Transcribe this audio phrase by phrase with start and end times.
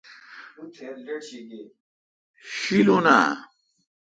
[2.57, 3.25] شیلون اں۔